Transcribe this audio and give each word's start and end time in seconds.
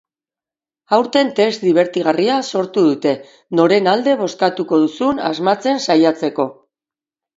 Aurten 0.95 1.27
test 1.39 1.65
dibertigarria 1.67 2.37
sortu 2.55 2.85
dute, 2.87 3.13
noren 3.61 3.91
alde 3.93 4.15
bozkatuko 4.23 4.81
duzun 4.87 5.23
asmatzen 5.31 5.83
saiatzeko. 5.85 6.49